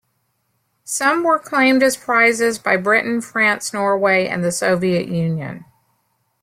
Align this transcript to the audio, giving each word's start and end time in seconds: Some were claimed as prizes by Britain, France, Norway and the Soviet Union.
Some 0.83 1.23
were 1.23 1.37
claimed 1.37 1.83
as 1.83 1.95
prizes 1.95 2.57
by 2.57 2.75
Britain, 2.75 3.21
France, 3.21 3.71
Norway 3.71 4.25
and 4.25 4.43
the 4.43 4.51
Soviet 4.51 5.07
Union. 5.07 5.63